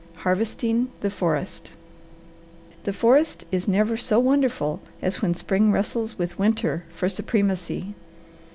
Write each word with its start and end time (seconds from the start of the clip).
HARVESTING 0.25 0.87
THE 1.01 1.11
FOREST 1.11 1.73
The 2.85 2.91
forest 2.91 3.45
is 3.51 3.67
never 3.67 3.97
so 3.97 4.17
wonderful 4.19 4.81
as 4.99 5.21
when 5.21 5.35
spring 5.35 5.71
wrestles 5.71 6.17
with 6.17 6.39
winter 6.39 6.85
for 6.89 7.07
supremacy. 7.07 7.93